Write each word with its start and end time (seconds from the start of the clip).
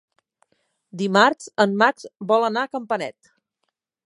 Dimarts 1.01 1.51
en 1.67 1.77
Max 1.83 2.09
vol 2.33 2.49
anar 2.49 2.65
a 2.67 2.73
Campanet. 2.79 3.35